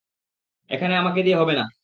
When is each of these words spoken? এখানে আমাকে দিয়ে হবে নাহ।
এখানে 0.69 0.93
আমাকে 0.97 1.19
দিয়ে 1.23 1.37
হবে 1.37 1.53
নাহ। 1.53 1.71